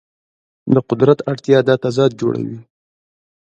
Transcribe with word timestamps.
د 0.73 0.75
قدرت 0.89 1.19
اړتیا 1.31 1.59
دا 1.67 1.75
تضاد 1.83 2.11
جوړوي. 2.19 2.59